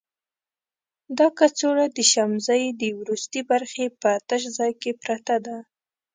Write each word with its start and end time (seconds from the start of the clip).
دا 1.17 1.27
کڅوړه 1.37 1.85
د 1.95 1.97
شمزۍ 2.11 2.63
د 2.81 2.83
وروستي 2.99 3.41
برخې 3.51 3.85
په 4.01 4.11
تش 4.29 4.43
ځای 4.57 4.71
کې 4.81 4.91
پرته 5.03 5.35
ده. 5.45 5.57